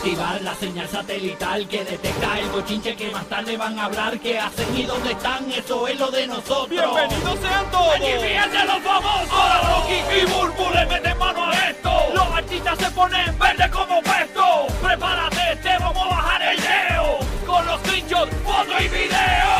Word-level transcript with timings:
Activar 0.00 0.40
la 0.40 0.54
señal 0.54 0.88
satelital 0.88 1.68
que 1.68 1.84
detecta 1.84 2.38
el 2.38 2.48
bochinche 2.48 2.96
que 2.96 3.10
más 3.10 3.26
tarde 3.26 3.54
van 3.58 3.78
a 3.78 3.84
hablar. 3.84 4.18
¿Qué 4.18 4.38
hacen 4.38 4.74
y 4.74 4.84
dónde 4.84 5.12
están? 5.12 5.52
Eso 5.52 5.86
es 5.86 6.00
lo 6.00 6.10
de 6.10 6.26
nosotros. 6.26 6.70
¡Bienvenidos 6.70 7.38
sean 7.38 7.70
todos! 7.70 7.96
¡Aquí 7.96 8.06
fíjense 8.06 8.64
los 8.64 8.78
famosos! 8.78 9.30
Ahora 9.30 9.60
Rocky 9.68 9.98
y 10.16 10.24
Burbu 10.24 10.70
le 10.72 10.86
meten 10.86 11.18
mano 11.18 11.44
a 11.44 11.52
esto. 11.52 11.90
Los 12.14 12.26
artistas 12.28 12.78
se 12.78 12.90
ponen 12.92 13.38
verde 13.38 13.70
como 13.70 14.00
puesto. 14.00 14.66
Prepárate, 14.82 15.56
te 15.62 15.78
vamos 15.78 16.02
a 16.02 16.08
bajar 16.08 16.42
el 16.44 16.60
leo. 16.62 17.18
Con 17.46 17.66
los 17.66 17.80
screenshots, 17.80 18.34
foto 18.42 18.82
y 18.82 18.88
video. 18.88 19.59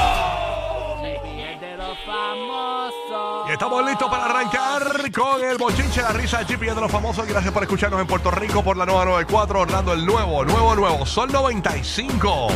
Estamos 3.60 3.84
listos 3.84 4.08
para 4.08 4.24
arrancar 4.24 5.12
con 5.12 5.44
el 5.44 5.58
bochinche, 5.58 6.00
la 6.00 6.14
risa, 6.14 6.40
el 6.40 6.46
de 6.46 6.74
los 6.80 6.90
famosos. 6.90 7.26
Gracias 7.26 7.52
por 7.52 7.62
escucharnos 7.62 8.00
en 8.00 8.06
Puerto 8.06 8.30
Rico 8.30 8.64
por 8.64 8.74
la 8.74 8.86
nueva 8.86 9.04
94, 9.04 9.60
Orlando, 9.60 9.92
el 9.92 10.06
nuevo, 10.06 10.46
nuevo, 10.46 10.74
nuevo, 10.74 11.04
Sol 11.04 11.30
95. 11.30 12.46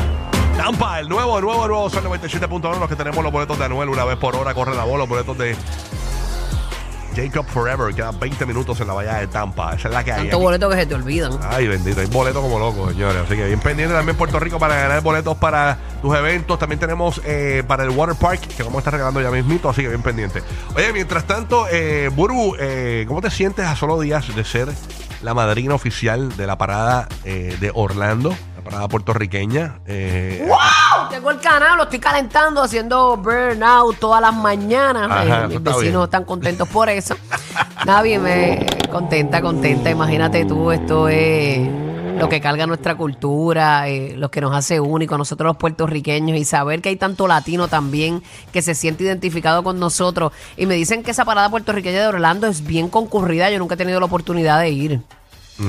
Tampa, 0.57 1.01
el 1.01 1.09
nuevo, 1.11 1.39
nuevo, 1.43 1.69
nuevo 1.69 1.91
Sol 1.91 2.05
97.1, 2.05 2.81
los 2.81 2.89
que 2.89 2.97
tenemos 2.97 3.23
los 3.23 3.31
boletos 3.31 3.59
de 3.59 3.67
Anuel 3.67 3.91
una 3.91 4.05
vez 4.05 4.17
por 4.17 4.35
hora, 4.35 4.55
corre 4.55 4.75
la 4.75 4.85
bola, 4.85 5.01
los 5.01 5.09
boletos 5.11 5.37
de 5.37 5.55
Jacob 7.15 7.47
Forever, 7.47 7.95
quedan 7.95 8.19
20 8.19 8.47
minutos 8.47 8.81
en 8.81 8.87
la 8.87 8.95
bahía 8.95 9.15
de 9.15 9.27
Tampa. 9.27 9.75
Esa 9.75 9.89
es 9.89 9.95
la 9.95 10.05
que 10.05 10.13
hay. 10.13 10.21
Tanto 10.23 10.37
aquí. 10.37 10.45
boleto 10.45 10.69
que 10.69 10.77
se 10.77 10.87
te 10.87 10.95
olvidan. 10.95 11.39
Ay, 11.43 11.69
bendito, 11.69 12.01
hay 12.01 12.07
boletos 12.07 12.43
como 12.43 12.59
locos, 12.59 12.93
señores. 12.93 13.23
Así 13.25 13.37
que 13.37 13.47
bien 13.47 13.61
pendiente 13.61 13.95
también 13.95 14.17
Puerto 14.17 14.39
Rico 14.41 14.59
para 14.59 14.77
ganar 14.77 15.03
boletos 15.03 15.37
para 15.37 15.79
tus 16.03 16.15
eventos. 16.17 16.59
También 16.59 16.79
tenemos 16.79 17.21
eh, 17.25 17.63
para 17.67 17.85
el 17.85 17.91
Water 17.91 18.17
Park, 18.17 18.41
que 18.57 18.63
vamos 18.63 18.77
a 18.77 18.81
estar 18.81 18.93
regalando 18.93 19.21
ya 19.21 19.31
mismito, 19.31 19.69
así 19.69 19.83
que 19.83 19.89
bien 19.89 20.03
pendiente. 20.03 20.43
Oye, 20.77 20.93
mientras 20.93 21.25
tanto, 21.25 21.67
eh, 21.71 22.11
Buru, 22.15 22.57
eh, 22.59 23.05
¿cómo 23.07 23.21
te 23.21 23.31
sientes 23.31 23.67
a 23.67 23.77
solo 23.77 24.01
días 24.01 24.35
de 24.35 24.45
ser 24.45 24.69
la 25.23 25.35
madrina 25.35 25.75
oficial 25.75 26.37
de 26.37 26.47
la 26.47 26.59
parada 26.59 27.09
eh, 27.25 27.57
de 27.61 27.71
Orlando? 27.75 28.37
La 28.65 28.71
parada 28.71 28.89
puertorriqueña. 28.89 29.81
Eh, 29.87 30.49
Tengo 31.11 31.31
el 31.31 31.39
canal, 31.41 31.77
lo 31.77 31.83
estoy 31.85 31.99
calentando, 31.99 32.63
haciendo 32.63 33.17
burnout 33.17 33.99
todas 33.99 34.23
las 34.23 34.35
mañanas. 34.35 35.09
Ajá, 35.11 35.45
Eh, 35.45 35.49
mis 35.49 35.63
vecinos 35.63 35.83
bien. 35.93 36.03
están 36.05 36.25
contentos 36.25 36.69
por 36.69 36.89
eso. 36.89 37.15
Nada 37.87 38.01
bien, 38.03 38.23
me, 38.23 38.67
contenta, 38.91 39.43
contenta. 39.43 39.91
Imagínate 39.91 40.47
tú, 40.47 40.71
esto 40.71 41.09
es 41.09 41.69
lo 42.19 42.29
que 42.29 42.41
carga 42.41 42.67
nuestra 42.67 42.97
cultura, 42.97 43.89
eh, 43.89 44.15
lo 44.17 44.31
que 44.31 44.41
nos 44.41 44.55
hace 44.55 44.81
únicos, 44.81 45.19
nosotros 45.19 45.47
los 45.49 45.57
puertorriqueños, 45.57 46.39
y 46.39 46.45
saber 46.45 46.81
que 46.81 46.89
hay 46.89 46.97
tanto 46.97 47.27
latino 47.29 47.69
también 47.69 48.23
que 48.53 48.63
se 48.63 48.75
siente 48.75 49.05
identificado 49.05 49.63
con 49.63 49.79
nosotros. 49.79 50.33
Y 50.57 50.65
me 50.67 50.75
dicen 50.75 51.03
que 51.03 51.11
esa 51.11 51.25
parada 51.27 51.51
puertorriqueña 51.51 52.01
de 52.01 52.07
Orlando 52.07 52.47
es 52.47 52.65
bien 52.65 52.89
concurrida, 52.89 53.51
yo 53.51 53.59
nunca 53.59 53.75
he 53.75 53.79
tenido 53.79 54.01
la 54.01 54.07
oportunidad 54.07 54.59
de 54.61 54.71
ir. 54.71 55.01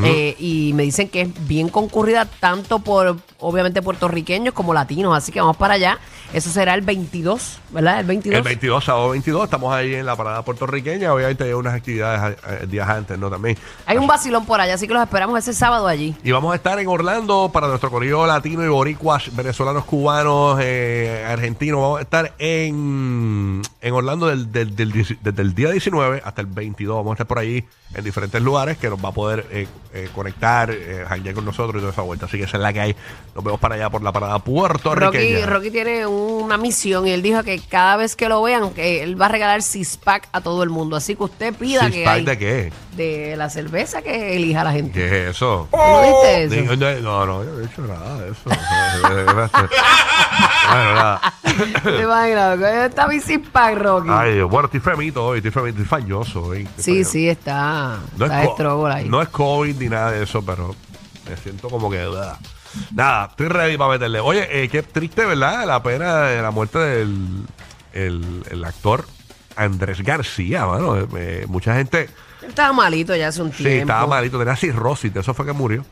Eh, 0.03 0.35
y 0.39 0.73
me 0.73 0.83
dicen 0.83 1.09
que 1.09 1.21
es 1.21 1.47
bien 1.47 1.69
concurrida 1.69 2.25
tanto 2.25 2.79
por, 2.79 3.17
obviamente, 3.47 3.81
puertorriqueños 3.81 4.53
como 4.53 4.73
latinos. 4.73 5.15
Así 5.15 5.31
que 5.31 5.39
vamos 5.39 5.57
para 5.57 5.75
allá. 5.75 5.99
Eso 6.33 6.49
será 6.49 6.73
el 6.73 6.81
22, 6.81 7.59
¿verdad? 7.71 7.99
El 7.99 8.05
22. 8.07 8.37
el 8.37 8.43
22, 8.43 8.83
sábado 8.83 9.09
22, 9.09 9.43
estamos 9.45 9.73
ahí 9.73 9.93
en 9.95 10.05
la 10.05 10.15
parada 10.15 10.43
puertorriqueña. 10.43 11.13
Obviamente 11.13 11.43
hay 11.45 11.53
unas 11.53 11.73
actividades 11.75 12.37
eh, 12.47 12.65
días 12.67 12.89
antes, 12.89 13.17
¿no? 13.17 13.29
También. 13.29 13.57
Hay 13.85 13.97
un 13.97 14.07
vacilón 14.07 14.45
por 14.45 14.59
allá, 14.59 14.73
así 14.73 14.87
que 14.87 14.93
los 14.93 15.03
esperamos 15.03 15.37
ese 15.39 15.53
sábado 15.53 15.87
allí. 15.87 16.15
Y 16.23 16.31
vamos 16.31 16.51
a 16.53 16.55
estar 16.55 16.77
en 16.79 16.87
Orlando 16.87 17.49
para 17.53 17.67
nuestro 17.67 17.89
corrido 17.91 18.25
latino 18.25 18.63
y 18.65 18.67
boricuas, 18.67 19.33
venezolanos, 19.35 19.85
cubanos, 19.85 20.59
eh, 20.61 21.25
argentinos. 21.27 21.79
Vamos 21.81 21.99
a 21.99 22.01
estar 22.01 22.33
en, 22.39 23.61
en 23.81 23.93
Orlando 23.93 24.27
del, 24.27 24.51
del- 24.51 24.75
del 24.75 24.91
dieci- 24.93 25.17
desde 25.21 25.41
el 25.41 25.53
día 25.55 25.71
19 25.71 26.21
hasta 26.25 26.41
el 26.41 26.47
22. 26.47 26.97
Vamos 26.97 27.11
a 27.11 27.13
estar 27.13 27.27
por 27.27 27.39
allí 27.39 27.63
en 27.93 28.03
diferentes 28.03 28.41
lugares 28.41 28.77
que 28.77 28.89
nos 28.89 29.03
va 29.03 29.09
a 29.09 29.13
poder 29.13 29.45
eh, 29.51 29.67
eh, 29.93 30.09
conectar, 30.13 30.69
eh, 30.71 31.05
con 31.33 31.45
nosotros 31.45 31.75
y 31.77 31.79
toda 31.79 31.91
esa 31.91 32.01
vuelta. 32.01 32.25
Así 32.25 32.37
que 32.37 32.43
esa 32.43 32.57
es 32.57 32.63
la 32.63 32.73
que 32.73 32.81
hay. 32.81 32.95
Nos 33.35 33.43
vemos 33.43 33.59
para 33.59 33.75
allá 33.75 33.89
por 33.89 34.01
la 34.01 34.13
parada 34.13 34.37
Rocky, 34.37 34.49
puertorriqueña. 34.49 35.45
Rocky 35.45 35.69
tiene 35.69 36.07
una 36.07 36.55
misión 36.55 37.05
y 37.05 37.11
él 37.11 37.21
dijo 37.21 37.43
que 37.43 37.59
cada 37.59 37.97
vez 37.97 38.15
que 38.15 38.29
lo 38.29 38.41
vean, 38.41 38.69
que 38.73 39.03
él 39.03 39.21
va 39.21 39.25
a 39.25 39.29
regalar 39.29 39.61
six-pack 39.61 40.29
a 40.31 40.39
todo 40.39 40.63
el 40.63 40.69
mundo. 40.69 40.95
Así 40.95 41.17
que 41.17 41.23
usted 41.23 41.53
pida 41.53 41.81
que 41.87 41.97
¿Six-pack 41.97 42.13
hay 42.15 42.23
de 42.23 42.37
qué? 42.37 42.71
de 42.95 43.35
la 43.35 43.49
cerveza 43.49 44.01
que 44.01 44.37
elija 44.37 44.63
la 44.63 44.71
gente. 44.71 44.93
¿Qué 44.93 45.05
es 45.07 45.35
eso? 45.35 45.67
¿Tú 45.69 45.75
no 45.75 46.01
viste 46.01 46.43
eso? 46.45 46.55
Digo, 46.55 46.75
No, 47.01 47.25
no, 47.25 47.43
yo 47.43 47.51
no 47.51 47.59
he 47.59 47.61
dicho 47.63 47.81
nada 47.81 48.19
de 48.21 48.31
eso. 48.31 48.41
bueno, 50.69 50.93
nada. 50.95 51.33
¿Te 51.83 52.01
imaginas? 52.03 52.59
Está 52.85 53.05
mi 53.09 53.19
six-pack, 53.19 53.77
Rocky. 53.77 54.09
Ay, 54.13 54.41
bueno, 54.43 54.67
estoy 54.67 54.79
femito 54.79 55.25
hoy, 55.25 55.39
estoy 55.39 55.51
femito, 55.51 55.81
estoy 55.81 55.85
fañoso 55.85 56.41
hoy. 56.41 56.65
Sí, 56.77 57.03
sí, 57.03 57.27
está. 57.27 57.99
No 58.15 58.27
está 58.27 58.45
es, 58.45 58.49
ahí. 58.93 59.09
no 59.09 59.21
es 59.21 59.27
COVID 59.27 59.75
ni 59.77 59.89
nada 59.89 60.11
de 60.11 60.23
eso, 60.23 60.41
pero 60.41 60.73
me 61.29 61.35
siento 61.35 61.67
como 61.67 61.89
que. 61.91 61.99
ah. 61.99 62.37
Nada, 62.93 63.27
estoy 63.31 63.47
ready 63.47 63.77
para 63.77 63.91
meterle. 63.91 64.19
Oye, 64.19 64.47
eh, 64.63 64.69
qué 64.69 64.83
triste, 64.83 65.25
¿verdad? 65.25 65.65
La 65.65 65.81
pena 65.83 66.21
de 66.23 66.41
la 66.41 66.51
muerte 66.51 66.77
del 66.79 67.43
el, 67.93 68.43
el 68.49 68.63
actor 68.65 69.05
Andrés 69.55 70.01
García, 70.01 70.65
mano. 70.65 70.97
Eh, 71.17 71.45
mucha 71.47 71.75
gente. 71.75 72.09
Él 72.41 72.49
estaba 72.49 72.73
malito 72.73 73.15
ya 73.15 73.29
hace 73.29 73.41
un 73.41 73.51
Sí, 73.51 73.63
tiempo. 73.63 73.81
estaba 73.83 74.07
malito, 74.07 74.37
tenía 74.37 74.55
cirrosis, 74.55 75.13
de 75.13 75.19
eso 75.21 75.33
fue 75.33 75.45
que 75.45 75.53
murió. 75.53 75.85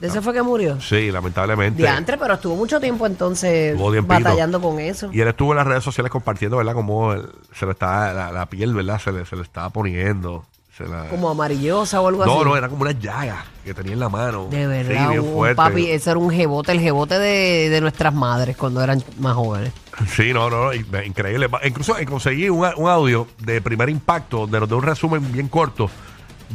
¿De 0.00 0.08
ese 0.08 0.20
fue 0.20 0.32
que 0.32 0.42
murió? 0.42 0.80
Sí, 0.80 1.12
lamentablemente. 1.12 1.80
Diantre, 1.80 2.18
pero 2.18 2.34
estuvo 2.34 2.56
mucho 2.56 2.80
tiempo 2.80 3.06
entonces 3.06 3.78
batallando 4.04 4.60
con 4.60 4.80
eso. 4.80 5.10
Y 5.12 5.20
él 5.20 5.28
estuvo 5.28 5.52
en 5.52 5.58
las 5.58 5.66
redes 5.68 5.84
sociales 5.84 6.10
compartiendo, 6.10 6.56
¿verdad? 6.56 6.74
Como 6.74 7.12
él- 7.12 7.28
se 7.54 7.66
le 7.66 7.72
estaba, 7.72 8.12
la, 8.12 8.32
la 8.32 8.46
piel, 8.46 8.74
¿verdad? 8.74 9.00
Se 9.00 9.12
le, 9.12 9.24
se 9.24 9.36
le 9.36 9.42
estaba 9.42 9.70
poniendo. 9.70 10.44
Se 10.76 10.84
la- 10.86 11.08
Como 11.08 11.28
amarillosa 11.28 12.00
o 12.00 12.08
algo 12.08 12.22
así. 12.22 12.32
no, 12.32 12.44
no, 12.44 12.56
era 12.56 12.68
como 12.68 12.82
una 12.82 12.92
llaga 12.92 13.44
que 13.62 13.74
tenía 13.74 13.92
en 13.92 14.00
la 14.00 14.08
mano. 14.08 14.48
De 14.50 14.66
verdad, 14.66 15.04
Sí, 15.06 15.10
bien 15.18 15.32
fuerte. 15.32 15.56
papi, 15.56 15.90
ese 15.90 16.10
era 16.10 16.18
un 16.18 16.30
jebote, 16.30 16.72
el 16.72 16.80
jebote 16.80 17.18
de, 17.18 17.68
de 17.68 17.80
nuestras 17.82 18.14
madres 18.14 18.56
cuando 18.56 18.82
eran 18.82 19.02
más 19.18 19.34
jóvenes. 19.34 19.72
Sí, 20.16 20.32
no, 20.32 20.48
no, 20.48 20.72
in- 20.72 20.86
increíble. 21.04 21.48
Incluso 21.64 21.98
eh, 21.98 22.06
conseguí 22.06 22.48
un, 22.48 22.66
un 22.76 22.88
audio 22.88 23.26
de 23.38 23.60
primer 23.60 23.90
impacto, 23.90 24.46
nos 24.46 24.66
da 24.68 24.76
un 24.76 24.82
resumen 24.82 25.30
bien 25.30 25.48
corto 25.48 25.90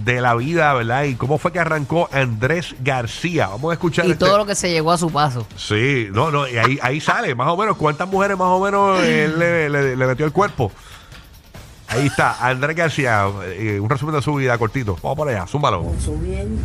de 0.04 0.20
la 0.22 0.34
vida, 0.36 0.74
¿verdad? 0.74 1.04
Y 1.04 1.14
cómo 1.16 1.38
fue 1.38 1.52
que 1.52 1.60
arrancó 1.60 2.10
Andrés 2.12 2.76
García. 2.80 3.48
Vamos 3.48 3.70
a 3.72 3.74
escuchar. 3.74 4.06
Y 4.08 4.12
este- 4.12 4.26
todo 4.26 4.38
lo 4.40 4.46
que 4.48 4.56
se 4.56 4.72
llegó 4.72 4.92
a 4.92 4.98
su 4.98 5.12
paso. 5.12 5.46
Sí, 5.56 6.08
no, 6.12 6.32
no, 6.32 6.48
y 6.48 6.58
ahí, 6.58 6.80
ahí 6.82 7.00
sale, 7.00 7.36
más 7.36 7.48
o 7.50 7.58
menos, 7.58 7.78
cuántas 7.78 8.08
mujeres 8.08 8.36
más 8.38 8.48
o 8.48 8.60
menos 8.64 9.00
él 9.04 9.38
le, 9.38 9.70
le- 9.70 9.96
le 9.96 10.08
metió 10.08 10.26
el 10.26 10.32
cuerpo. 10.32 10.72
Ahí 11.88 12.08
está, 12.08 12.46
Andrés 12.46 12.76
García, 12.76 13.28
eh, 13.46 13.80
un 13.80 13.90
resumen 13.90 14.16
de 14.16 14.22
su 14.22 14.36
vida 14.36 14.58
cortito. 14.58 14.98
Vamos 15.02 15.18
por 15.18 15.30
allá, 15.30 15.48
zúmbalo. 15.48 15.84
Bien. 16.22 16.60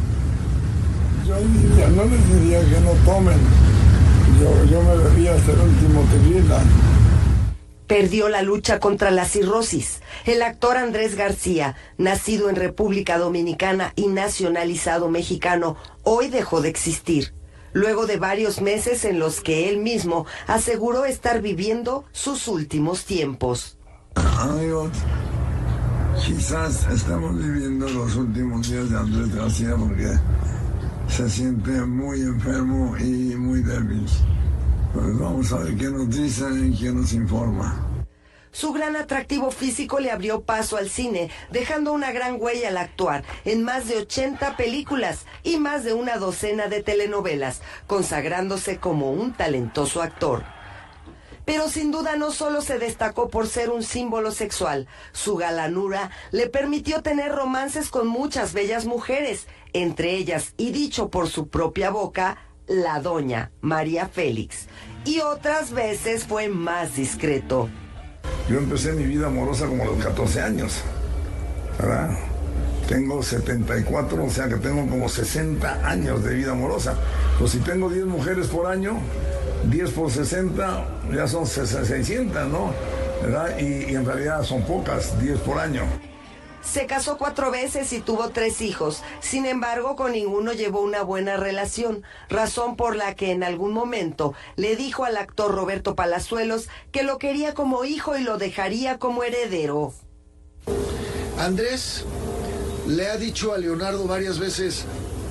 Yo 1.26 1.36
diría, 1.36 1.88
no 1.88 2.04
les 2.04 2.40
diría 2.40 2.60
que 2.60 2.80
no 2.80 2.90
tomen. 3.04 3.38
Yo, 4.40 4.64
yo 4.64 4.82
me 4.82 4.96
bebía 4.96 5.34
hasta 5.34 5.52
el 5.52 5.60
último 5.60 6.02
tequila. 6.10 6.58
perdió 7.86 8.28
la 8.28 8.42
lucha 8.42 8.80
contra 8.80 9.10
la 9.10 9.24
cirrosis. 9.26 10.00
El 10.24 10.42
actor 10.42 10.76
Andrés 10.76 11.14
García, 11.14 11.76
nacido 11.98 12.48
en 12.48 12.56
República 12.56 13.18
Dominicana 13.18 13.92
y 13.96 14.08
nacionalizado 14.08 15.08
mexicano, 15.10 15.76
hoy 16.02 16.28
dejó 16.28 16.60
de 16.62 16.70
existir. 16.70 17.34
Luego 17.74 18.06
de 18.06 18.16
varios 18.16 18.60
meses 18.60 19.04
en 19.04 19.18
los 19.18 19.40
que 19.40 19.68
él 19.68 19.78
mismo 19.78 20.26
aseguró 20.46 21.04
estar 21.04 21.40
viviendo 21.40 22.04
sus 22.12 22.48
últimos 22.48 23.04
tiempos. 23.04 23.78
Amigos, 24.14 24.90
quizás 26.20 26.86
estamos 26.90 27.36
viviendo 27.38 27.88
los 27.88 28.16
últimos 28.16 28.68
días 28.68 28.90
de 28.90 28.96
Andrés 28.98 29.34
García 29.34 29.74
porque 29.78 30.08
se 31.08 31.28
siente 31.28 31.70
muy 31.82 32.20
enfermo 32.20 32.96
y 32.98 33.34
muy 33.36 33.62
débil. 33.62 34.06
Pues 34.92 35.18
vamos 35.18 35.52
a 35.52 35.58
ver 35.58 35.76
qué 35.76 35.84
nos 35.86 36.10
dicen 36.10 36.72
y 36.72 36.78
qué 36.78 36.92
nos 36.92 37.12
informa. 37.12 37.88
Su 38.50 38.72
gran 38.72 38.96
atractivo 38.96 39.50
físico 39.50 39.98
le 39.98 40.10
abrió 40.10 40.42
paso 40.42 40.76
al 40.76 40.90
cine, 40.90 41.30
dejando 41.50 41.92
una 41.94 42.12
gran 42.12 42.36
huella 42.38 42.68
al 42.68 42.76
actuar 42.76 43.24
en 43.46 43.62
más 43.62 43.88
de 43.88 43.96
80 43.96 44.58
películas 44.58 45.24
y 45.42 45.56
más 45.56 45.84
de 45.84 45.94
una 45.94 46.18
docena 46.18 46.68
de 46.68 46.82
telenovelas, 46.82 47.62
consagrándose 47.86 48.76
como 48.76 49.10
un 49.10 49.32
talentoso 49.32 50.02
actor. 50.02 50.44
Pero 51.44 51.68
sin 51.68 51.90
duda 51.90 52.16
no 52.16 52.30
solo 52.30 52.60
se 52.60 52.78
destacó 52.78 53.28
por 53.28 53.48
ser 53.48 53.70
un 53.70 53.82
símbolo 53.82 54.30
sexual, 54.30 54.86
su 55.12 55.36
galanura 55.36 56.10
le 56.30 56.48
permitió 56.48 57.02
tener 57.02 57.32
romances 57.32 57.90
con 57.90 58.06
muchas 58.06 58.52
bellas 58.52 58.86
mujeres, 58.86 59.46
entre 59.72 60.12
ellas 60.14 60.54
y 60.56 60.70
dicho 60.70 61.10
por 61.10 61.28
su 61.28 61.48
propia 61.48 61.90
boca, 61.90 62.38
la 62.66 63.00
doña 63.00 63.50
María 63.60 64.06
Félix. 64.06 64.66
Y 65.04 65.20
otras 65.20 65.72
veces 65.72 66.24
fue 66.24 66.48
más 66.48 66.94
discreto. 66.94 67.68
Yo 68.48 68.58
empecé 68.58 68.92
mi 68.92 69.04
vida 69.04 69.26
amorosa 69.26 69.66
como 69.66 69.82
a 69.82 69.86
los 69.86 70.04
14 70.04 70.42
años, 70.42 70.80
¿verdad? 71.78 72.16
Tengo 72.88 73.22
74, 73.22 74.24
o 74.24 74.30
sea 74.30 74.48
que 74.48 74.56
tengo 74.56 74.88
como 74.88 75.08
60 75.08 75.88
años 75.88 76.22
de 76.22 76.34
vida 76.34 76.52
amorosa. 76.52 76.94
Pues 77.38 77.52
si 77.52 77.58
tengo 77.58 77.88
10 77.88 78.06
mujeres 78.06 78.48
por 78.48 78.66
año, 78.66 79.00
10 79.64 79.90
por 79.90 80.10
60, 80.10 80.84
ya 81.12 81.28
son 81.28 81.46
600, 81.46 82.48
¿no? 82.48 82.72
¿Verdad? 83.22 83.58
Y, 83.58 83.92
y 83.92 83.94
en 83.94 84.04
realidad 84.04 84.42
son 84.42 84.62
pocas, 84.62 85.18
10 85.20 85.38
por 85.40 85.58
año. 85.58 85.84
Se 86.62 86.86
casó 86.86 87.18
cuatro 87.18 87.50
veces 87.50 87.92
y 87.92 88.00
tuvo 88.00 88.28
tres 88.30 88.60
hijos. 88.60 89.02
Sin 89.20 89.46
embargo, 89.46 89.96
con 89.96 90.12
ninguno 90.12 90.52
llevó 90.52 90.80
una 90.80 91.02
buena 91.02 91.36
relación, 91.36 92.04
razón 92.28 92.76
por 92.76 92.94
la 92.94 93.14
que 93.14 93.32
en 93.32 93.42
algún 93.42 93.72
momento 93.72 94.34
le 94.54 94.76
dijo 94.76 95.04
al 95.04 95.16
actor 95.16 95.52
Roberto 95.52 95.96
Palazuelos 95.96 96.68
que 96.92 97.02
lo 97.02 97.18
quería 97.18 97.52
como 97.54 97.84
hijo 97.84 98.16
y 98.16 98.22
lo 98.22 98.38
dejaría 98.38 98.98
como 98.98 99.24
heredero. 99.24 99.92
Andrés 101.36 102.04
le 102.86 103.08
ha 103.08 103.16
dicho 103.16 103.52
a 103.52 103.58
Leonardo 103.58 104.06
varias 104.06 104.38
veces, 104.38 104.84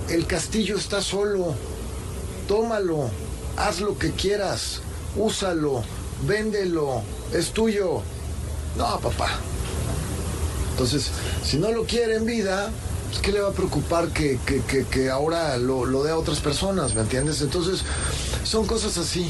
el 0.09 0.27
castillo 0.27 0.75
está 0.75 1.01
solo, 1.01 1.55
tómalo, 2.49 3.09
haz 3.57 3.79
lo 3.81 3.97
que 3.97 4.11
quieras, 4.11 4.81
úsalo, 5.15 5.83
véndelo, 6.27 7.01
es 7.33 7.51
tuyo. 7.51 8.01
No, 8.77 8.99
papá. 8.99 9.29
Entonces, 10.71 11.11
si 11.43 11.57
no 11.57 11.71
lo 11.71 11.83
quiere 11.85 12.15
en 12.15 12.25
vida, 12.25 12.69
pues, 13.09 13.21
¿qué 13.21 13.31
le 13.31 13.41
va 13.41 13.49
a 13.49 13.53
preocupar 13.53 14.07
que, 14.09 14.39
que- 14.45 14.61
que- 14.61 14.85
que 14.85 15.09
ahora 15.09 15.57
lo, 15.57 15.85
lo 15.85 16.03
dé 16.03 16.11
a 16.11 16.17
otras 16.17 16.39
personas, 16.39 16.95
¿me 16.95 17.01
entiendes? 17.01 17.41
Entonces, 17.41 17.81
son 18.43 18.65
cosas 18.65 18.97
así. 18.97 19.29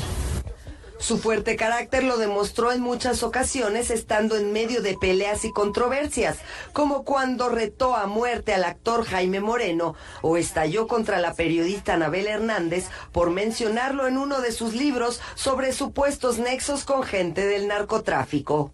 Su 1.01 1.17
fuerte 1.17 1.55
carácter 1.55 2.03
lo 2.03 2.17
demostró 2.17 2.71
en 2.71 2.79
muchas 2.79 3.23
ocasiones 3.23 3.89
estando 3.89 4.37
en 4.37 4.53
medio 4.53 4.83
de 4.83 4.95
peleas 4.95 5.45
y 5.45 5.51
controversias, 5.51 6.37
como 6.73 7.03
cuando 7.03 7.49
retó 7.49 7.95
a 7.95 8.05
muerte 8.05 8.53
al 8.53 8.63
actor 8.63 9.03
Jaime 9.05 9.39
Moreno 9.39 9.95
o 10.21 10.37
estalló 10.37 10.85
contra 10.87 11.19
la 11.19 11.33
periodista 11.33 11.95
Anabel 11.95 12.27
Hernández 12.27 12.85
por 13.11 13.31
mencionarlo 13.31 14.05
en 14.05 14.19
uno 14.19 14.41
de 14.41 14.51
sus 14.51 14.75
libros 14.75 15.19
sobre 15.33 15.73
supuestos 15.73 16.37
nexos 16.37 16.83
con 16.83 17.01
gente 17.01 17.47
del 17.47 17.67
narcotráfico. 17.67 18.71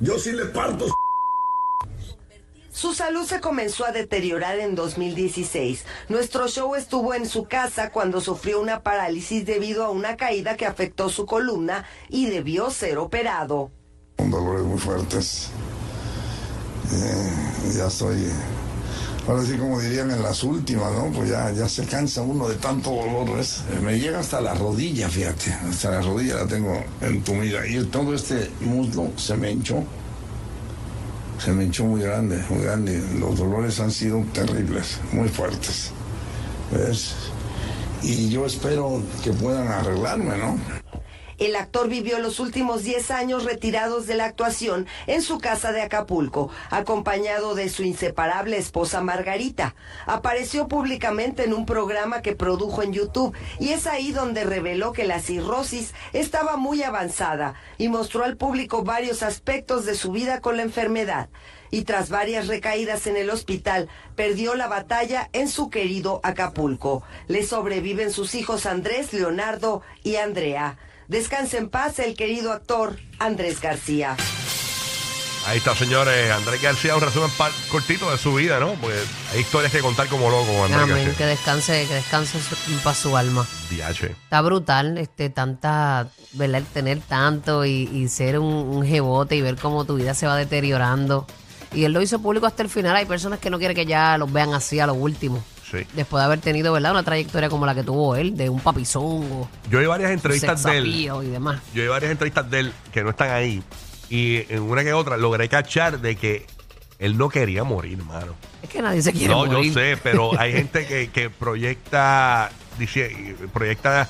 Yo 0.00 0.18
sí 0.18 0.32
le 0.32 0.46
parto. 0.46 0.86
Su 2.78 2.94
salud 2.94 3.26
se 3.26 3.40
comenzó 3.40 3.86
a 3.86 3.90
deteriorar 3.90 4.60
en 4.60 4.76
2016. 4.76 5.84
Nuestro 6.08 6.46
show 6.46 6.76
estuvo 6.76 7.12
en 7.12 7.28
su 7.28 7.42
casa 7.42 7.90
cuando 7.90 8.20
sufrió 8.20 8.60
una 8.60 8.84
parálisis 8.84 9.44
debido 9.44 9.84
a 9.84 9.90
una 9.90 10.16
caída 10.16 10.56
que 10.56 10.64
afectó 10.64 11.08
su 11.08 11.26
columna 11.26 11.84
y 12.08 12.26
debió 12.26 12.70
ser 12.70 12.98
operado. 12.98 13.72
Con 14.16 14.30
dolores 14.30 14.64
muy 14.64 14.78
fuertes. 14.78 15.48
Eh, 16.92 17.72
ya 17.76 17.88
estoy. 17.88 18.28
Ahora 19.26 19.42
sí, 19.42 19.58
como 19.58 19.80
dirían 19.80 20.12
en 20.12 20.22
las 20.22 20.44
últimas, 20.44 20.92
¿no? 20.92 21.10
Pues 21.10 21.30
ya, 21.30 21.50
ya 21.50 21.68
se 21.68 21.84
cansa 21.84 22.22
uno 22.22 22.48
de 22.48 22.54
tanto 22.54 22.90
dolor, 22.90 23.38
¿ves? 23.38 23.64
Eh, 23.72 23.80
Me 23.82 23.98
llega 23.98 24.20
hasta 24.20 24.40
la 24.40 24.54
rodilla, 24.54 25.08
fíjate. 25.08 25.52
Hasta 25.68 25.90
la 25.90 26.00
rodilla 26.00 26.36
la 26.36 26.46
tengo 26.46 26.80
entumida. 27.00 27.66
Y 27.66 27.84
todo 27.86 28.14
este 28.14 28.52
muslo 28.60 29.10
se 29.16 29.36
me 29.36 29.50
hinchó. 29.50 29.82
Se 31.38 31.52
me 31.52 31.64
hinchó 31.64 31.84
muy 31.84 32.02
grande, 32.02 32.42
muy 32.50 32.64
grande. 32.64 33.02
Los 33.18 33.38
dolores 33.38 33.78
han 33.80 33.90
sido 33.90 34.24
terribles, 34.32 35.00
muy 35.12 35.28
fuertes. 35.28 35.92
¿Ves? 36.72 37.14
Y 38.02 38.28
yo 38.28 38.46
espero 38.46 39.02
que 39.22 39.32
puedan 39.32 39.68
arreglarme, 39.68 40.36
¿no? 40.36 40.58
El 41.38 41.54
actor 41.54 41.88
vivió 41.88 42.18
los 42.18 42.40
últimos 42.40 42.82
10 42.82 43.12
años 43.12 43.44
retirados 43.44 44.08
de 44.08 44.16
la 44.16 44.24
actuación 44.24 44.88
en 45.06 45.22
su 45.22 45.38
casa 45.38 45.70
de 45.70 45.82
Acapulco, 45.82 46.50
acompañado 46.68 47.54
de 47.54 47.68
su 47.68 47.84
inseparable 47.84 48.56
esposa 48.56 49.02
Margarita. 49.02 49.76
Apareció 50.06 50.66
públicamente 50.66 51.44
en 51.44 51.54
un 51.54 51.64
programa 51.64 52.22
que 52.22 52.34
produjo 52.34 52.82
en 52.82 52.92
YouTube 52.92 53.36
y 53.60 53.70
es 53.70 53.86
ahí 53.86 54.10
donde 54.10 54.42
reveló 54.42 54.92
que 54.92 55.04
la 55.04 55.20
cirrosis 55.20 55.94
estaba 56.12 56.56
muy 56.56 56.82
avanzada 56.82 57.54
y 57.78 57.88
mostró 57.88 58.24
al 58.24 58.36
público 58.36 58.82
varios 58.82 59.22
aspectos 59.22 59.86
de 59.86 59.94
su 59.94 60.10
vida 60.10 60.40
con 60.40 60.56
la 60.56 60.64
enfermedad. 60.64 61.28
Y 61.70 61.82
tras 61.82 62.08
varias 62.08 62.48
recaídas 62.48 63.06
en 63.06 63.16
el 63.16 63.30
hospital, 63.30 63.88
perdió 64.16 64.54
la 64.54 64.66
batalla 64.66 65.28
en 65.32 65.48
su 65.48 65.70
querido 65.70 66.20
Acapulco. 66.24 67.04
Le 67.28 67.44
sobreviven 67.44 68.10
sus 68.10 68.34
hijos 68.34 68.66
Andrés, 68.66 69.12
Leonardo 69.12 69.82
y 70.02 70.16
Andrea. 70.16 70.78
Descanse 71.08 71.56
en 71.56 71.70
paz 71.70 72.00
el 72.00 72.14
querido 72.14 72.52
actor 72.52 72.98
Andrés 73.18 73.62
García. 73.62 74.14
Ahí 75.46 75.56
está, 75.56 75.74
señores. 75.74 76.30
Andrés 76.30 76.60
García, 76.60 76.94
un 76.96 77.00
resumen 77.00 77.30
cortito 77.70 78.10
de 78.10 78.18
su 78.18 78.34
vida, 78.34 78.60
¿no? 78.60 78.74
Porque 78.74 78.98
hay 79.32 79.40
historias 79.40 79.72
que 79.72 79.80
contar 79.80 80.08
como 80.08 80.28
loco 80.28 80.52
con 80.52 80.70
Andrés 80.70 80.82
Amén, 80.82 81.14
que 81.16 81.24
descanse, 81.24 81.86
que 81.88 81.94
descanse 81.94 82.38
paz 82.84 82.98
su 82.98 83.16
alma. 83.16 83.46
DH. 83.70 84.04
Está 84.04 84.42
brutal, 84.42 84.98
este, 84.98 85.30
tanta, 85.30 86.08
¿verdad? 86.34 86.62
Tener 86.74 87.00
tanto 87.00 87.64
y, 87.64 87.88
y 87.90 88.08
ser 88.08 88.38
un, 88.38 88.52
un 88.52 88.84
jebote 88.84 89.34
y 89.34 89.40
ver 89.40 89.56
cómo 89.56 89.86
tu 89.86 89.94
vida 89.94 90.12
se 90.12 90.26
va 90.26 90.36
deteriorando. 90.36 91.26
Y 91.72 91.84
él 91.84 91.92
lo 91.92 92.02
hizo 92.02 92.18
público 92.18 92.46
hasta 92.46 92.62
el 92.62 92.68
final. 92.68 92.94
Hay 92.94 93.06
personas 93.06 93.38
que 93.38 93.48
no 93.48 93.58
quieren 93.58 93.74
que 93.74 93.86
ya 93.86 94.18
los 94.18 94.30
vean 94.30 94.52
así 94.52 94.78
a 94.78 94.86
lo 94.86 94.92
último. 94.92 95.42
Sí. 95.70 95.78
Después 95.94 96.20
de 96.20 96.24
haber 96.24 96.40
tenido, 96.40 96.72
¿verdad? 96.72 96.92
Una 96.92 97.02
trayectoria 97.02 97.48
como 97.50 97.66
la 97.66 97.74
que 97.74 97.82
tuvo 97.82 98.16
él, 98.16 98.36
de 98.36 98.48
un 98.48 98.60
papizongo, 98.60 99.48
Yo 99.70 99.78
vi 99.80 99.86
varias 99.86 100.10
entrevistas 100.12 100.62
de 100.62 100.78
él. 100.78 100.86
y 100.96 101.08
demás. 101.28 101.60
Yo 101.74 101.82
vi 101.82 101.88
varias 101.88 102.10
entrevistas 102.12 102.50
de 102.50 102.60
él 102.60 102.72
que 102.92 103.02
no 103.04 103.10
están 103.10 103.30
ahí. 103.30 103.62
Y 104.10 104.50
en 104.52 104.62
una 104.62 104.82
que 104.82 104.92
otra 104.94 105.16
logré 105.18 105.48
cachar 105.48 106.00
de 106.00 106.16
que 106.16 106.46
él 106.98 107.18
no 107.18 107.28
quería 107.28 107.64
morir, 107.64 108.02
mano. 108.02 108.34
Es 108.62 108.70
que 108.70 108.80
nadie 108.82 109.02
se 109.02 109.12
quiere 109.12 109.28
No, 109.28 109.44
morir. 109.46 109.72
yo 109.72 109.74
sé, 109.78 109.98
pero 110.02 110.30
hay 110.40 110.52
gente 110.52 110.86
que, 110.86 111.10
que 111.10 111.28
proyecta, 111.30 112.50
dice, 112.78 113.36
proyecta 113.52 114.08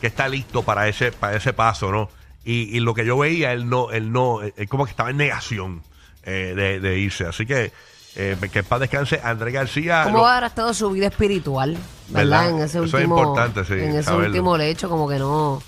que 0.00 0.06
está 0.06 0.28
listo 0.28 0.62
para 0.62 0.86
ese, 0.88 1.12
para 1.12 1.36
ese 1.36 1.52
paso, 1.52 1.90
¿no? 1.90 2.10
Y, 2.44 2.76
y 2.76 2.80
lo 2.80 2.94
que 2.94 3.04
yo 3.04 3.18
veía, 3.18 3.52
él 3.52 3.68
no, 3.68 3.90
él 3.90 4.12
no, 4.12 4.42
él 4.42 4.68
como 4.68 4.84
que 4.84 4.90
estaba 4.90 5.10
en 5.10 5.16
negación 5.18 5.82
eh, 6.24 6.52
de, 6.56 6.80
de 6.80 6.98
irse. 6.98 7.24
Así 7.26 7.46
que 7.46 7.72
eh, 8.16 8.36
que 8.52 8.62
paz 8.62 8.80
descanse 8.80 9.20
Andrés 9.22 9.54
García. 9.54 10.02
¿Cómo 10.04 10.18
lo- 10.18 10.26
habrá 10.26 10.48
estado 10.48 10.74
su 10.74 10.90
vida 10.90 11.06
espiritual? 11.08 11.76
¿Verdad? 12.08 12.40
¿Verdad? 12.44 12.50
En 12.50 12.56
ese 12.56 12.64
Eso 12.78 12.84
es 12.84 12.94
último, 12.94 13.18
importante, 13.18 13.64
sí, 13.64 13.72
en 13.74 13.90
ese 13.90 14.02
saberlo. 14.04 14.26
último 14.26 14.56
lecho, 14.58 14.88
como 14.88 15.08
que 15.08 15.18
no, 15.18 15.62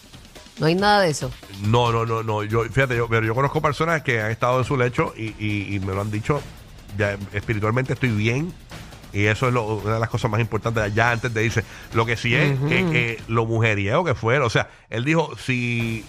no 0.58 0.66
hay 0.66 0.74
nada 0.74 1.02
de 1.02 1.10
eso. 1.10 1.30
No, 1.62 1.92
no, 1.92 2.04
no, 2.04 2.22
no. 2.22 2.42
Yo, 2.42 2.64
fíjate, 2.64 2.96
yo, 2.96 3.08
pero 3.08 3.24
yo 3.24 3.34
conozco 3.34 3.60
personas 3.62 4.02
que 4.02 4.20
han 4.20 4.30
estado 4.30 4.58
en 4.58 4.64
su 4.64 4.76
lecho 4.76 5.14
y, 5.16 5.34
y- 5.38 5.74
y 5.76 5.80
me 5.80 5.94
lo 5.94 6.00
han 6.00 6.10
dicho. 6.10 6.40
Ya, 6.98 7.16
espiritualmente 7.32 7.92
estoy 7.94 8.10
bien. 8.10 8.52
Y 9.14 9.26
eso 9.26 9.46
es 9.46 9.54
lo- 9.54 9.64
una 9.76 9.94
de 9.94 10.00
las 10.00 10.08
cosas 10.08 10.30
más 10.30 10.40
importantes 10.40 10.92
ya 10.94 11.10
antes 11.12 11.32
de 11.32 11.44
irse. 11.44 11.64
Lo 11.92 12.04
que 12.06 12.16
sí 12.16 12.34
es 12.34 12.58
que, 12.60 12.76
que 12.90 13.22
lo 13.28 13.44
mujeriego 13.46 14.04
que 14.04 14.14
fue. 14.14 14.38
O 14.40 14.50
sea, 14.50 14.68
él 14.90 15.04
dijo, 15.04 15.30
si 15.38 16.04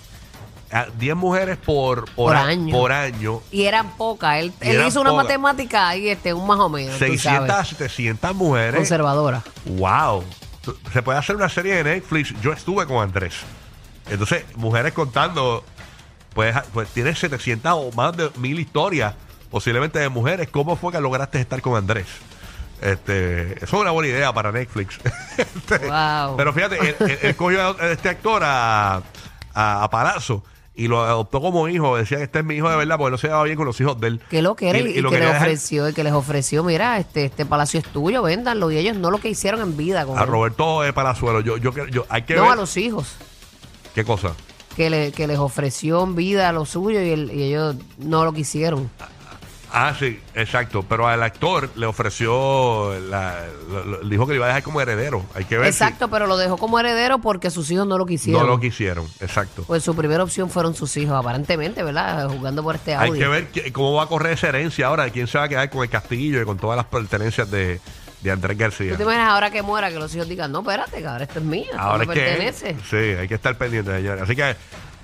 a 0.73 0.85
10 0.97 1.15
mujeres 1.15 1.57
por, 1.57 2.05
por, 2.05 2.15
Por 2.15 2.35
a- 2.35 2.43
año. 2.45 2.71
por 2.75 2.91
año, 2.91 3.41
Y 3.51 3.63
eran 3.63 3.95
pocas. 3.95 4.37
Él, 4.39 4.53
Y 4.61 4.69
él 4.69 4.75
eran 4.77 4.87
hizo 4.87 5.01
una 5.01 5.11
pocas. 5.11 5.25
matemática 5.25 5.87
ahí, 5.89 6.09
este, 6.09 6.33
un 6.33 6.47
más 6.47 6.59
o 6.59 6.69
menos. 6.69 6.93
tú 6.93 7.05
600 7.05 7.49
a 7.49 7.53
sabes, 7.53 7.67
700 7.69 8.35
mujeres. 8.35 8.75
Conservadora. 8.75 9.43
Wow. 9.65 10.23
Se 10.91 11.01
puede 11.01 11.19
hacer 11.19 11.35
una 11.35 11.49
serie 11.49 11.75
de 11.75 11.83
Netflix. 11.83 12.33
Yo 12.41 12.51
estuve 12.53 12.85
con 12.87 12.97
Andrés. 13.03 13.35
Entonces, 14.09 14.43
mujeres 14.55 14.93
contando, 14.93 15.63
pues, 16.33 16.55
pues 16.73 16.89
tienes 16.89 17.19
700 17.19 17.71
o 17.73 17.91
más 17.91 18.15
de 18.17 18.29
mil 18.37 18.59
historias, 18.59 19.13
posiblemente 19.51 19.99
de 19.99 20.09
mujeres. 20.09 20.49
¿Cómo 20.49 20.75
fue 20.75 20.91
que 20.91 20.99
lograste 21.01 21.39
estar 21.39 21.61
con 21.61 21.75
Andrés? 21.77 22.07
Este, 22.81 23.53
eso 23.63 23.63
es 23.77 23.81
una 23.81 23.91
buena 23.91 24.09
idea 24.09 24.33
para 24.33 24.51
Netflix. 24.51 24.99
Este, 25.37 25.77
Wow. 25.87 26.35
Pero 26.37 26.53
fíjate, 26.53 26.77
él, 26.79 26.95
él- 26.99 27.19
él 27.21 27.35
cogió 27.35 27.75
a 27.79 27.87
este 27.91 28.09
actor 28.09 28.41
a, 28.43 29.01
a, 29.53 29.83
a 29.83 29.89
Palazzo 29.89 30.43
y 30.75 30.87
lo 30.87 31.03
adoptó 31.03 31.39
como 31.41 31.67
hijo. 31.67 31.95
Decía 31.97 32.17
que 32.17 32.23
este 32.23 32.39
es 32.39 32.45
mi 32.45 32.55
hijo 32.55 32.69
de 32.69 32.77
verdad, 32.77 32.97
porque 32.97 33.11
no 33.11 33.17
se 33.17 33.27
llevaba 33.27 33.43
bien 33.43 33.55
con 33.57 33.65
los 33.65 33.79
hijos 33.79 33.99
de 33.99 34.07
él. 34.07 34.21
Que 34.29 34.41
lo 34.41 34.55
que 34.55 34.69
era 34.69 34.79
y, 34.79 34.81
y 34.83 35.01
lo 35.01 35.09
que 35.09 35.15
quería 35.17 35.27
le 35.29 35.33
dejar 35.33 35.47
ofreció, 35.47 35.89
y 35.89 35.93
que 35.93 36.03
les 36.03 36.13
ofreció, 36.13 36.63
mira, 36.63 36.97
este, 36.99 37.25
este 37.25 37.45
palacio 37.45 37.79
es 37.79 37.85
tuyo, 37.87 38.23
véndanlo. 38.23 38.71
Y 38.71 38.77
ellos 38.77 38.97
no 38.97 39.11
lo 39.11 39.19
que 39.19 39.29
hicieron 39.29 39.61
en 39.61 39.77
vida 39.77 40.05
con 40.05 40.17
A 40.17 40.21
él. 40.23 40.27
Roberto 40.27 40.83
eh, 40.83 40.93
Palazuelo. 40.93 41.41
Yo, 41.41 41.57
yo, 41.57 41.71
yo, 41.87 42.05
hay 42.09 42.23
que 42.23 42.35
No 42.35 42.43
ver. 42.43 42.51
a 42.51 42.55
los 42.55 42.75
hijos. 42.77 43.15
¿Qué 43.93 44.03
cosa? 44.03 44.33
Que, 44.75 44.89
le, 44.89 45.11
que 45.11 45.27
les 45.27 45.37
ofreció 45.37 46.03
en 46.03 46.15
vida 46.15 46.51
lo 46.51 46.65
suyo 46.65 46.99
y, 47.01 47.09
el- 47.11 47.31
y 47.31 47.43
ellos 47.43 47.75
no 47.99 48.25
lo 48.25 48.33
quisieron. 48.33 48.89
Ah, 49.75 49.95
sí, 49.97 50.19
exacto. 50.35 50.83
Pero 50.87 51.07
al 51.07 51.23
actor 51.23 51.67
le 51.75 51.87
ofreció, 51.87 52.93
la, 53.09 53.39
lo- 53.69 53.83
lo- 53.83 53.99
dijo 54.07 54.25
que 54.27 54.33
le 54.33 54.37
iba 54.37 54.45
a 54.45 54.49
dejar 54.49 54.61
como 54.63 54.79
heredero. 54.81 55.25
Hay 55.33 55.45
que 55.45 55.57
ver 55.57 55.65
Exacto, 55.67 56.09
pero 56.09 56.27
lo 56.27 56.37
dejó 56.37 56.57
como 56.57 56.79
heredero 56.79 57.17
porque 57.19 57.49
sus 57.49 57.71
hijos 57.71 57.87
no 57.87 57.97
lo 57.97 58.05
si 58.05 58.09
quisieron. 58.13 58.41
no 58.43 58.47
lo 58.47 58.59
quisieron. 58.59 59.05
Exacto. 59.19 59.63
Pues 59.65 59.83
su 59.83 59.95
primera 59.95 60.21
opción 60.23 60.49
fueron 60.51 60.75
sus 60.75 60.95
hijos, 60.97 61.15
aparentemente, 61.17 61.81
¿verdad? 61.81 62.29
Jugando 62.29 62.61
por 62.61 62.75
este 62.75 62.93
audio. 62.93 63.13
Hay 63.13 63.19
que 63.19 63.27
ver 63.27 63.71
cómo 63.73 63.93
va 63.95 64.03
a 64.03 64.07
correr 64.07 64.33
esa 64.33 64.49
herencia 64.49 64.87
ahora, 64.87 65.09
quién 65.09 65.25
se 65.27 65.37
va 65.39 65.45
a 65.45 65.49
quedar 65.49 65.69
con 65.71 65.81
el 65.83 65.89
castillo 65.89 66.39
y 66.41 66.45
con 66.45 66.57
todas 66.57 66.77
las 66.77 66.85
pertenencias 66.85 67.49
de, 67.49 67.81
de 68.21 68.31
Andrés 68.31 68.57
García. 68.57 68.91
¿Tú 68.91 68.97
te 68.97 69.03
imaginas 69.03 69.31
ahora 69.31 69.49
que 69.49 69.63
muera 69.63 69.89
que 69.89 69.95
los 69.97 70.13
hijos 70.13 70.29
digan, 70.29 70.51
no, 70.51 70.59
espérate, 70.59 70.99
que 70.99 71.07
ahora 71.07 71.23
esto 71.23 71.39
es 71.39 71.45
mío, 71.45 71.63
esto 71.65 71.79
Ahora 71.79 72.05
me 72.05 72.13
es 72.13 72.19
que. 72.19 72.25
pertenece? 72.25 72.75
Sí, 72.89 73.19
hay 73.19 73.27
que 73.27 73.33
estar 73.35 73.57
pendiente, 73.57 73.91
señores. 73.95 74.21
Así 74.21 74.35
que. 74.35 74.55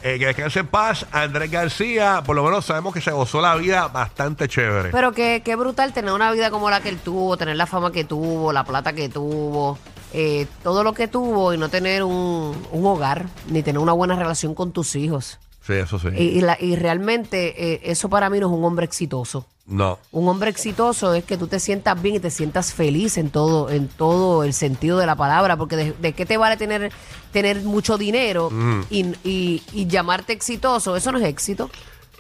Eh, 0.03 0.18
que 0.20 0.25
descanse 0.27 0.60
en 0.60 0.68
paz, 0.68 1.06
Andrés 1.12 1.51
García. 1.51 2.24
Por 2.25 2.36
lo 2.36 2.44
menos 2.44 2.65
sabemos 2.65 2.94
que 2.94 3.01
se 3.01 3.12
gozó 3.12 3.41
la 3.41 3.56
vida 3.56 3.88
bastante 3.89 4.48
chévere. 4.48 4.89
Pero 4.91 5.12
qué, 5.12 5.41
qué 5.44 5.56
brutal 5.56 5.94
tener 5.94 6.13
una 6.13 6.32
vida 6.32 6.50
como 6.51 6.70
la 6.70 6.82
que 6.82 6.89
él 6.89 6.98
tuvo, 7.00 7.38
tener 7.38 7.56
la 7.56 7.65
fama 7.68 7.91
que 7.91 8.03
tuvo, 8.03 8.51
la 8.53 8.63
plata 8.63 8.94
que 8.94 9.10
tuvo, 9.10 9.77
eh, 10.13 10.48
todo 10.63 10.84
lo 10.84 10.94
que 10.94 11.08
tuvo 11.08 11.53
y 11.53 11.58
no 11.58 11.70
tener 11.70 12.03
un, 12.03 12.56
un 12.72 12.86
hogar, 12.86 13.25
ni 13.48 13.62
tener 13.63 13.79
una 13.79 13.94
buena 13.94 14.15
relación 14.15 14.56
con 14.56 14.72
tus 14.72 14.96
hijos. 14.96 15.38
sí, 15.65 15.74
eso 15.74 16.00
sí. 16.00 16.08
Y, 16.18 16.24
y 16.38 16.41
la- 16.41 16.58
y 16.60 16.75
realmente 16.75 17.74
eh, 17.74 17.82
eso 17.84 18.10
para 18.10 18.29
mí 18.29 18.39
no 18.39 18.48
es 18.48 18.53
un 18.53 18.63
hombre 18.63 18.86
exitoso. 18.86 19.46
No. 19.70 20.00
Un 20.12 20.28
hombre 20.28 20.50
exitoso 20.50 21.14
es 21.14 21.24
que 21.24 21.38
tú 21.38 21.48
te 21.48 21.60
sientas 21.60 22.02
bien 22.02 22.16
y 22.16 22.20
te 22.20 22.30
sientas 22.32 22.74
feliz 22.74 23.18
en 23.18 23.30
todo, 23.30 23.70
en 23.70 23.88
todo 23.88 24.44
el 24.44 24.54
sentido 24.54 24.98
de 24.98 25.06
la 25.06 25.16
palabra, 25.16 25.56
porque 25.58 25.76
de, 25.78 25.94
de 25.94 26.14
qué 26.14 26.26
te 26.26 26.38
vale 26.38 26.58
tener, 26.58 26.92
tener 27.32 27.62
mucho 27.62 27.98
dinero 27.98 28.50
y, 28.90 29.06
y- 29.24 29.64
y 29.72 29.88
llamarte 29.88 30.34
exitoso, 30.34 30.96
eso 30.96 31.12
no 31.12 31.20
es 31.20 31.26
éxito, 31.26 31.70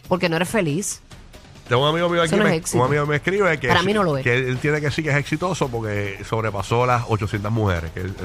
porque 0.07 0.29
no 0.29 0.35
eres 0.37 0.49
feliz. 0.49 1.01
Tengo 1.67 1.83
un 1.83 1.89
amigo 1.89 2.09
mío 2.09 2.23
aquí, 2.23 2.35
no 2.35 2.43
me, 2.45 2.61
un 2.73 2.81
amigo 2.81 3.05
me 3.05 3.17
escribe 3.17 3.59
que, 3.59 3.67
Para 3.67 3.83
mí 3.83 3.93
no 3.93 4.01
lo 4.01 4.17
es. 4.17 4.23
que 4.23 4.33
él 4.33 4.57
tiene 4.57 4.81
que 4.81 4.89
sí 4.89 5.03
que 5.03 5.11
es 5.11 5.15
exitoso 5.17 5.67
porque 5.69 6.17
sobrepasó 6.27 6.87
las 6.87 7.03
800 7.07 7.51
mujeres. 7.51 7.91
Que 7.91 7.99
él- 8.01 8.15